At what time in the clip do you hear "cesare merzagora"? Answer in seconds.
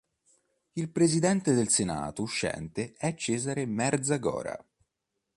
3.13-4.57